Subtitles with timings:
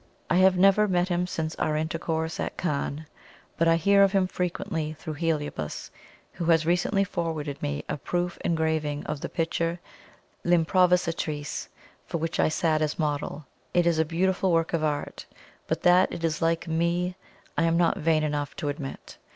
[0.31, 3.05] I have never met him since our intercourse at Cannes,
[3.55, 5.91] but I hear of him frequently through Heliobas,
[6.33, 9.79] who has recently forwarded me a proof engraving of the picture
[10.43, 11.67] "L'Improvisatrice,"
[12.07, 13.45] for which I sat as model.
[13.75, 15.27] It is a beautiful work of art,
[15.67, 17.15] but that it is like ME
[17.55, 19.19] I am not vain enough to admit.